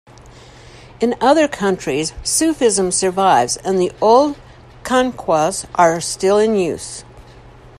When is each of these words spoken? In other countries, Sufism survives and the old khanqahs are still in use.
In 0.99 1.13
other 1.21 1.47
countries, 1.47 2.11
Sufism 2.23 2.89
survives 2.91 3.55
and 3.57 3.79
the 3.79 3.91
old 4.01 4.35
khanqahs 4.81 5.67
are 5.75 6.01
still 6.01 6.39
in 6.39 6.55
use. 6.55 7.03